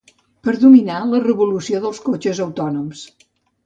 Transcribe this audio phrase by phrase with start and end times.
[0.47, 3.09] Per dominar la revolució dels cotxes autònoms.